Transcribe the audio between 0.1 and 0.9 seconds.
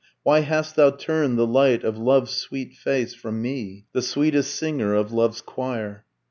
Why hast thou